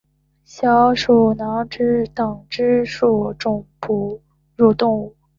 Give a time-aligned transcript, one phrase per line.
[0.43, 4.19] 小囊鼠属等之数种哺
[4.55, 5.15] 乳动物。